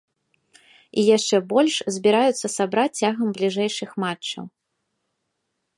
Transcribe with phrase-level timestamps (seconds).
[1.01, 4.45] І яшчэ больш збіраюцца сабраць цягам бліжэйшых матчаў.